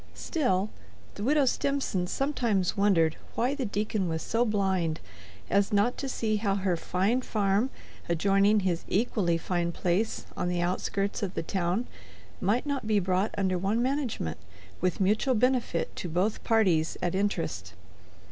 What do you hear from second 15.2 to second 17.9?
benefit to both parties at interest.